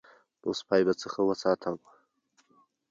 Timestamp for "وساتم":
1.29-1.75